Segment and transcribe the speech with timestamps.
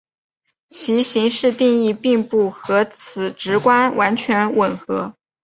[0.69, 5.13] 其形式定义并不和此直观完全吻合。